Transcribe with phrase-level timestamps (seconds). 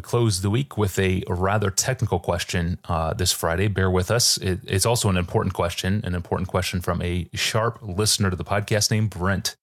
[0.00, 3.68] We close the week with a rather technical question uh, this Friday.
[3.68, 4.38] Bear with us.
[4.38, 8.42] It, it's also an important question, an important question from a sharp listener to the
[8.42, 9.56] podcast named Brent.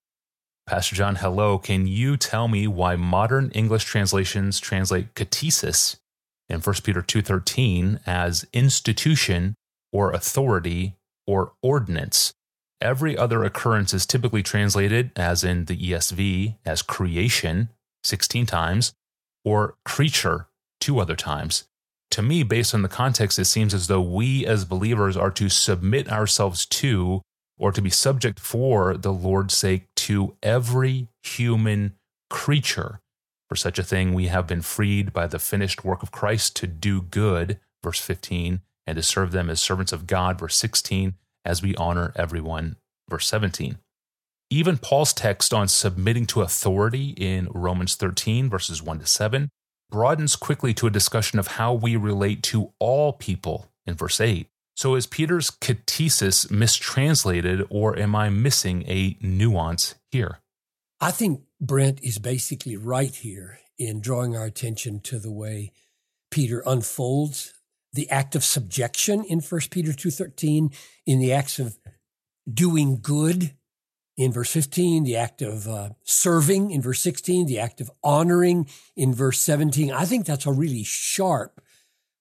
[0.68, 1.58] Pastor John, hello.
[1.58, 5.96] Can you tell me why modern English translations translate ktisis
[6.48, 9.56] in 1 Peter 2:13 as institution
[9.92, 12.32] or authority or ordinance?
[12.80, 17.70] Every other occurrence is typically translated as in the ESV as creation
[18.04, 18.94] 16 times
[19.48, 20.48] or creature
[20.82, 21.64] two other times.
[22.12, 25.48] To me, based on the context, it seems as though we as believers are to
[25.48, 27.22] submit ourselves to
[27.58, 31.94] or to be subject for the Lord's sake to every human
[32.30, 33.00] creature.
[33.48, 36.68] For such a thing, we have been freed by the finished work of Christ to
[36.68, 41.14] do good, verse 15, and to serve them as servants of God, verse 16,
[41.46, 42.76] as we honor everyone,
[43.10, 43.78] verse 17.
[44.50, 49.50] Even Paul's text on submitting to authority in Romans 13, verses 1 to 7,
[49.90, 54.48] broadens quickly to a discussion of how we relate to all people in verse 8.
[54.74, 60.40] So is Peter's ktisis mistranslated, or am I missing a nuance here?
[61.02, 65.74] I think Brent is basically right here in drawing our attention to the way
[66.32, 67.54] Peter unfolds
[67.92, 70.74] the act of subjection in 1 Peter 2.13,
[71.06, 71.78] in the acts of
[72.52, 73.57] doing good
[74.18, 78.68] in verse 15, the act of uh, serving in verse 16, the act of honoring
[78.96, 79.92] in verse 17.
[79.92, 81.62] I think that's a really sharp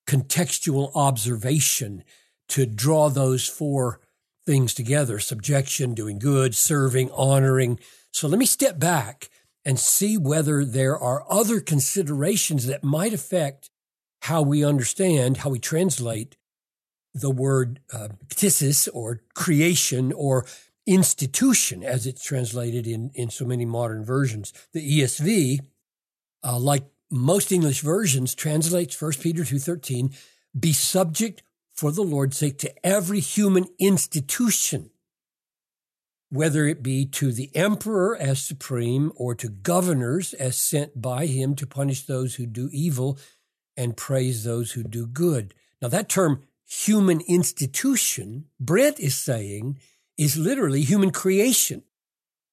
[0.06, 2.04] contextual observation
[2.48, 4.00] to draw those four
[4.44, 7.80] things together subjection, doing good, serving, honoring.
[8.12, 9.28] So let me step back
[9.64, 13.70] and see whether there are other considerations that might affect
[14.22, 16.36] how we understand, how we translate
[17.12, 18.08] the word uh,
[18.92, 20.46] or creation or
[20.86, 24.52] institution as it's translated in, in so many modern versions.
[24.72, 25.60] The ESV,
[26.44, 30.16] uh, like most English versions, translates 1 Peter 2.13,
[30.58, 31.42] be subject
[31.72, 34.90] for the Lord's sake to every human institution,
[36.30, 41.54] whether it be to the emperor as supreme or to governors as sent by him
[41.56, 43.18] to punish those who do evil
[43.76, 45.54] and praise those who do good.
[45.82, 49.78] Now that term human institution, Brent is saying,
[50.18, 51.82] is literally human creation.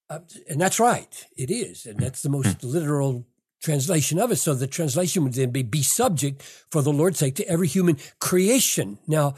[0.09, 0.19] Uh,
[0.49, 1.25] and that's right.
[1.37, 1.85] It is.
[1.85, 2.67] And that's the most hmm.
[2.67, 3.25] literal
[3.61, 4.35] translation of it.
[4.35, 7.97] So the translation would then be, be subject for the Lord's sake to every human
[8.19, 8.99] creation.
[9.07, 9.35] Now,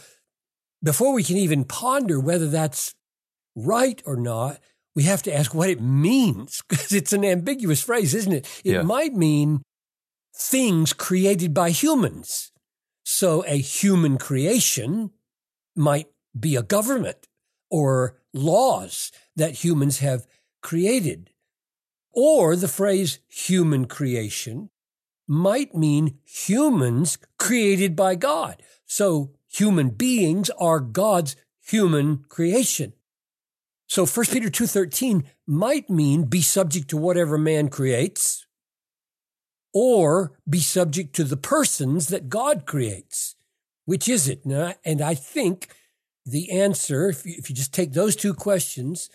[0.84, 2.96] before we can even ponder whether that's
[3.56, 4.60] right or not,
[4.96, 8.62] we have to ask what it means because it's an ambiguous phrase, isn't it?
[8.64, 8.82] It yeah.
[8.82, 9.62] might mean
[10.36, 12.52] things created by humans.
[13.04, 15.12] So a human creation
[15.76, 16.08] might
[16.38, 17.28] be a government
[17.70, 20.28] or laws that humans have
[20.62, 21.32] created.
[22.12, 24.70] Or the phrase human creation
[25.28, 28.62] might mean humans created by God.
[28.86, 31.36] So human beings are God's
[31.68, 32.94] human creation.
[33.88, 38.46] So 1 Peter 2:13 might mean be subject to whatever man creates
[39.74, 43.36] or be subject to the persons that God creates.
[43.86, 44.44] Which is it?
[44.46, 45.76] And I think
[46.26, 49.10] the answer, if you, if you just take those two questions,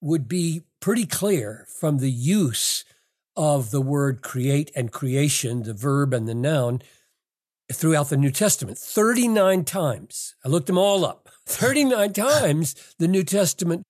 [0.00, 2.84] would be pretty clear from the use
[3.36, 6.80] of the word create and creation, the verb and the noun,
[7.72, 8.78] throughout the New Testament.
[8.78, 10.34] 39 times.
[10.44, 11.28] I looked them all up.
[11.46, 13.82] 39 times the New Testament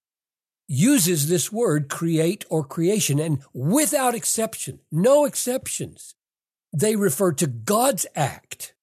[0.67, 6.15] uses this word create or creation and without exception, no exceptions,
[6.73, 8.75] they refer to God's act.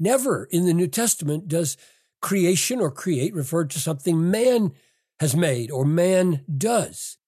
[0.00, 1.76] Never in the New Testament does
[2.20, 4.72] creation or create referred to something man
[5.20, 7.18] has made or man does.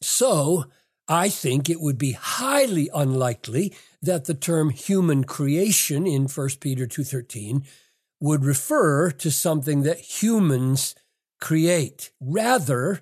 [0.00, 0.64] So
[1.08, 6.86] I think it would be highly unlikely that the term human creation in 1 Peter
[6.86, 7.64] 2.13
[8.20, 10.94] would refer to something that humans
[11.40, 12.12] create.
[12.20, 13.00] Rather,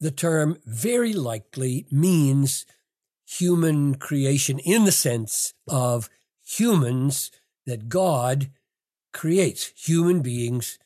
[0.00, 2.64] the term very likely means
[3.26, 6.08] human creation in the sense of
[6.44, 7.30] humans
[7.66, 8.50] that God
[9.16, 9.72] creates.
[9.74, 10.78] Human beings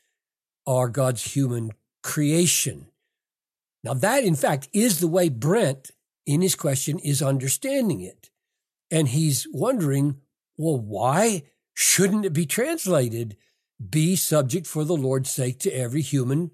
[0.67, 1.73] are God's human
[2.03, 2.87] creation.
[3.82, 5.91] Now, that in fact is the way Brent
[6.27, 8.31] in his question is understanding it.
[8.91, 10.17] And he's wondering,
[10.56, 11.43] well, why
[11.75, 13.37] shouldn't it be translated,
[13.88, 16.50] be subject for the Lord's sake to every human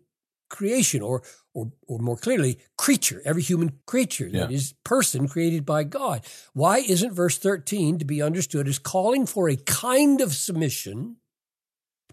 [0.49, 1.22] creation, or,
[1.52, 4.40] or, or more clearly, creature, every human creature yeah.
[4.40, 6.25] that is person created by God?
[6.52, 11.17] Why isn't verse 13 to be understood as calling for a kind of submission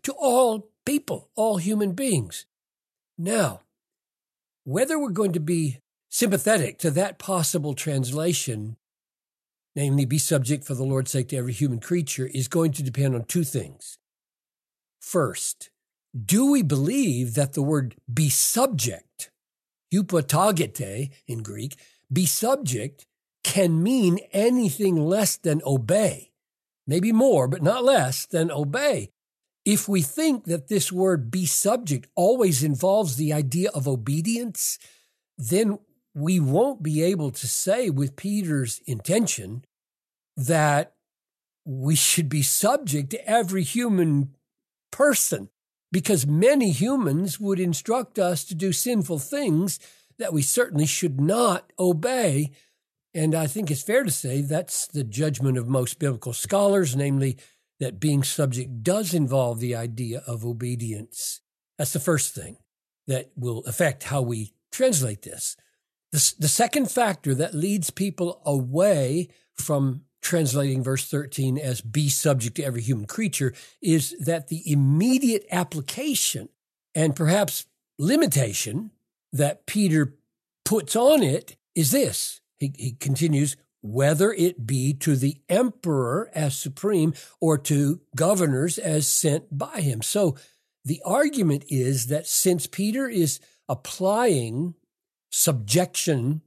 [0.03, 2.45] to all people, all human beings.
[3.17, 3.61] Now,
[4.63, 5.79] whether we're going to be
[6.09, 8.77] sympathetic to that possible translation
[9.75, 13.15] namely be subject for the Lord's sake to every human creature, is going to depend
[13.15, 13.97] on two things.
[14.99, 15.69] First,
[16.25, 19.31] do we believe that the word be subject,
[19.93, 21.75] hypotagete in Greek,
[22.11, 23.05] be subject
[23.43, 26.31] can mean anything less than obey?
[26.87, 29.09] Maybe more, but not less than obey.
[29.65, 34.77] If we think that this word be subject always involves the idea of obedience,
[35.37, 35.79] then
[36.13, 39.63] we won't be able to say with Peter's intention
[40.35, 40.93] that
[41.65, 44.35] we should be subject to every human
[44.91, 45.49] person
[45.91, 49.79] because many humans would instruct us to do sinful things
[50.17, 52.51] that we certainly should not obey.
[53.13, 57.37] And I think it's fair to say that's the judgment of most biblical scholars, namely
[57.79, 61.41] that being subject does involve the idea of obedience.
[61.77, 62.57] That's the first thing
[63.07, 65.57] that will affect how we translate this.
[66.11, 72.55] The, the second factor that leads people away from translating verse 13 as be subject
[72.55, 76.49] to every human creature is that the immediate application
[76.95, 77.65] and perhaps
[77.99, 78.91] limitation
[79.31, 80.15] that Peter
[80.63, 82.39] puts on it is this.
[82.59, 89.07] He, he continues, whether it be to the emperor as supreme or to governors as
[89.07, 90.01] sent by him.
[90.01, 90.37] So
[90.85, 94.75] the argument is that since Peter is applying
[95.31, 96.41] subjection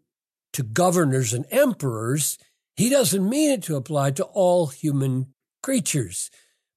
[0.54, 2.38] to governors and emperors,
[2.74, 6.30] he doesn't mean it to apply to all human creatures,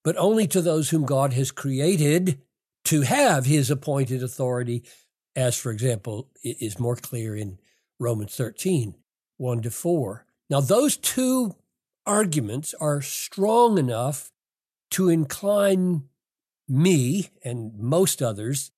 [0.04, 2.42] but only to those whom God has created
[2.86, 4.84] to have his appointed authority,
[5.36, 7.60] as, for example, is more clear in
[7.98, 8.96] Romans 13,
[9.38, 10.26] 1 to 4.
[10.50, 11.56] Now, those two
[12.06, 14.32] arguments are strong enough
[14.92, 16.06] to incline
[16.68, 18.72] me and most others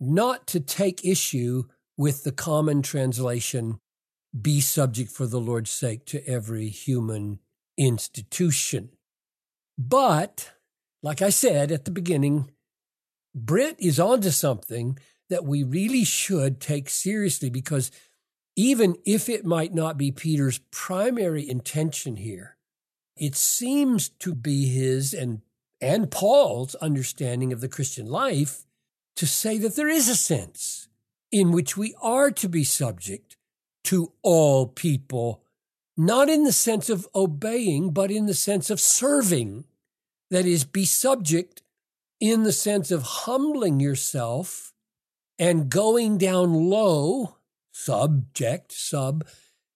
[0.00, 1.64] not to take issue
[1.96, 3.80] with the common translation
[4.38, 7.38] be subject for the Lord's sake to every human
[7.78, 8.90] institution.
[9.78, 10.52] But,
[11.02, 12.50] like I said at the beginning,
[13.34, 17.90] Brent is onto something that we really should take seriously because
[18.56, 22.56] even if it might not be Peter's primary intention here,
[23.16, 25.42] it seems to be his and,
[25.80, 28.64] and Paul's understanding of the Christian life
[29.16, 30.88] to say that there is a sense
[31.30, 33.36] in which we are to be subject
[33.84, 35.42] to all people,
[35.96, 39.64] not in the sense of obeying, but in the sense of serving.
[40.30, 41.62] That is, be subject
[42.20, 44.72] in the sense of humbling yourself
[45.38, 47.36] and going down low,
[47.76, 49.26] subject, sub,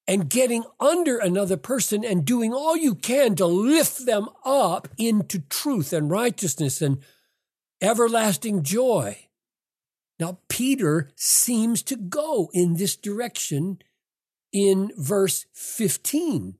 [0.09, 5.39] and getting under another person and doing all you can to lift them up into
[5.39, 6.99] truth and righteousness and
[7.81, 9.17] everlasting joy.
[10.19, 13.79] Now, Peter seems to go in this direction
[14.53, 16.57] in verse 15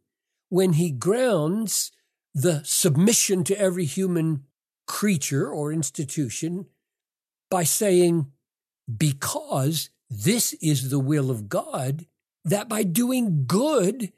[0.51, 1.91] when he grounds
[2.35, 4.45] the submission to every human
[4.87, 6.67] creature or institution
[7.51, 8.31] by saying,
[8.97, 12.07] because this is the will of God,
[12.45, 14.13] that by doing good,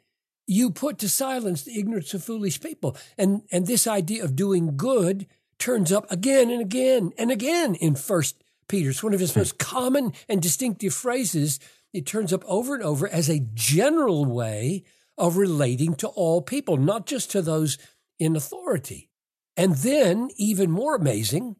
[0.46, 2.96] you put to silence the ignorance of foolish people.
[3.18, 5.26] And, and this idea of doing good
[5.58, 8.90] turns up again and again and again in First Peter.
[8.90, 9.40] It's one of his hmm.
[9.40, 11.60] most common and distinctive phrases
[11.92, 14.84] it turns up over and over as a general way
[15.18, 17.76] of relating to all people, not just to those
[18.18, 19.10] in authority.
[19.56, 21.56] And then, even more amazing,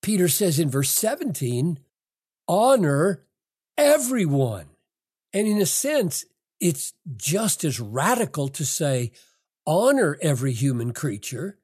[0.00, 1.78] Peter says in verse 17,
[2.48, 3.24] honor
[3.76, 4.66] everyone.
[5.32, 6.24] And in a sense,
[6.60, 9.12] it's just as radical to say,
[9.66, 11.58] honor every human creature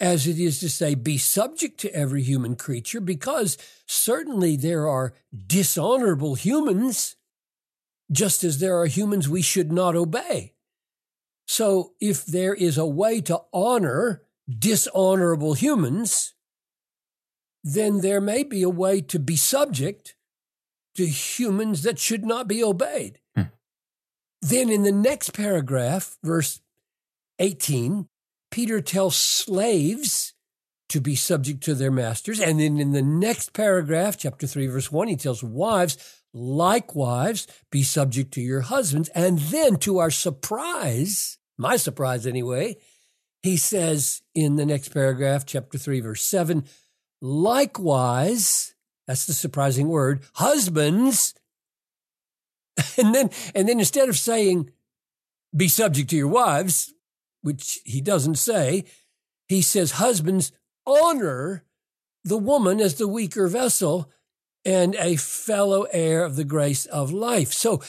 [0.00, 3.56] as it is to say, be subject to every human creature, because
[3.86, 5.14] certainly there are
[5.46, 7.16] dishonorable humans
[8.12, 10.52] just as there are humans we should not obey.
[11.46, 16.34] So if there is a way to honor dishonorable humans,
[17.62, 20.16] then there may be a way to be subject
[20.94, 23.20] to humans that should not be obeyed.
[23.34, 23.42] Hmm.
[24.40, 26.60] Then in the next paragraph, verse
[27.38, 28.08] 18,
[28.50, 30.34] Peter tells slaves
[30.88, 32.40] to be subject to their masters.
[32.40, 37.82] And then in the next paragraph, chapter 3, verse 1, he tells wives, likewise, be
[37.82, 39.08] subject to your husbands.
[39.10, 42.76] And then to our surprise, my surprise anyway,
[43.42, 46.64] he says in the next paragraph, chapter 3, verse 7,
[47.20, 48.73] likewise,
[49.06, 51.34] that's the surprising word, husbands.
[52.98, 54.70] And then, and then instead of saying,
[55.54, 56.92] be subject to your wives,
[57.42, 58.84] which he doesn't say,
[59.46, 60.50] he says, husbands,
[60.86, 61.64] honor
[62.24, 64.10] the woman as the weaker vessel
[64.64, 67.52] and a fellow heir of the grace of life.
[67.52, 67.82] So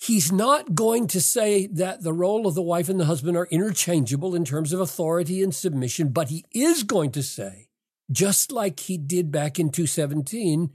[0.00, 3.46] he's not going to say that the role of the wife and the husband are
[3.46, 7.68] interchangeable in terms of authority and submission, but he is going to say,
[8.12, 10.70] just like he did back in 217,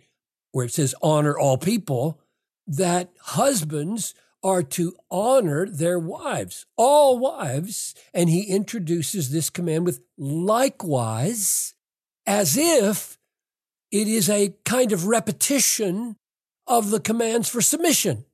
[0.52, 2.20] where it says honor all people,
[2.66, 4.14] that husbands
[4.44, 7.96] are to honor their wives, all wives.
[8.14, 11.74] And he introduces this command with likewise,
[12.26, 13.18] as if
[13.92, 16.18] it is a kind of repetition
[16.66, 18.26] of the commands for submission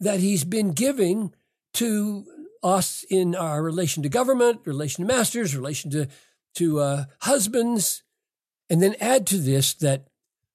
[0.00, 1.34] that he's been giving
[1.74, 2.26] to
[2.62, 6.08] us in our relation to government, relation to masters, relation to,
[6.54, 8.02] to uh, husbands.
[8.70, 10.06] And then add to this that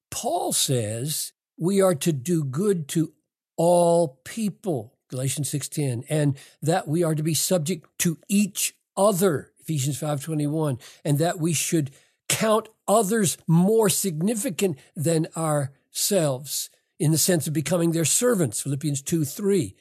[0.09, 3.13] Paul says we are to do good to
[3.57, 9.99] all people, Galatians 6.10, and that we are to be subject to each other, Ephesians
[9.99, 11.91] 5.21, and that we should
[12.27, 19.25] count others more significant than ourselves in the sense of becoming their servants, Philippians 2
[19.25, 19.75] 3.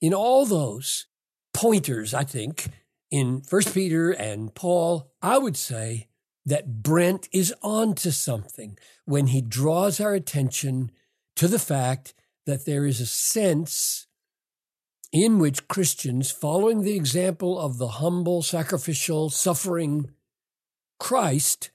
[0.00, 1.06] In all those
[1.52, 2.68] pointers, I think,
[3.10, 6.08] in First Peter and Paul, I would say
[6.46, 10.90] that Brent is on to something when he draws our attention
[11.36, 12.14] to the fact
[12.46, 14.06] that there is a sense
[15.12, 20.10] in which Christians, following the example of the humble, sacrificial, suffering
[20.98, 21.70] Christ,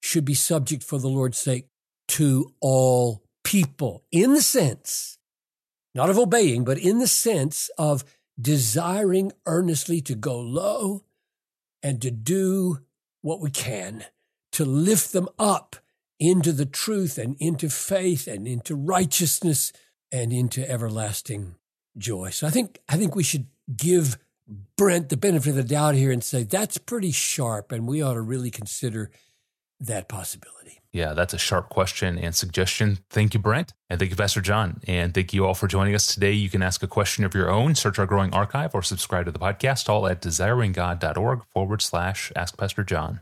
[0.00, 1.68] should be subject for the Lord's sake
[2.08, 5.18] to all people in the sense,
[5.94, 8.04] not of obeying, but in the sense of
[8.40, 11.04] desiring earnestly to go low
[11.82, 12.78] and to do
[13.22, 14.04] what we can
[14.52, 15.76] to lift them up
[16.18, 19.72] into the truth and into faith and into righteousness
[20.10, 21.54] and into everlasting
[21.96, 22.30] joy.
[22.30, 24.18] So I think I think we should give
[24.76, 28.14] Brent the benefit of the doubt here and say that's pretty sharp and we ought
[28.14, 29.10] to really consider
[29.80, 30.80] that possibility.
[30.92, 32.98] Yeah, that's a sharp question and suggestion.
[33.10, 33.74] Thank you, Brent.
[33.90, 34.80] And thank you, Pastor John.
[34.88, 36.32] And thank you all for joining us today.
[36.32, 39.32] You can ask a question of your own, search our growing archive, or subscribe to
[39.32, 43.20] the podcast, all at desiringgod.org forward slash ask Pastor John.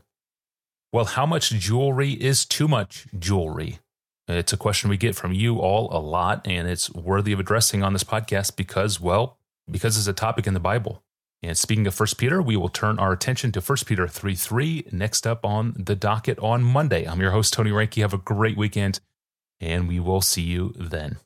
[0.93, 3.79] Well, how much jewelry is too much jewelry?
[4.29, 7.83] It's a question we get from you all a lot, and it's worthy of addressing
[7.83, 9.37] on this podcast because, well,
[9.69, 11.03] because it's a topic in the Bible.
[11.43, 14.87] And speaking of 1 Peter, we will turn our attention to 1 Peter 3 3
[14.91, 17.05] next up on the docket on Monday.
[17.05, 18.01] I'm your host, Tony Reinke.
[18.01, 18.99] Have a great weekend,
[19.59, 21.17] and we will see you then.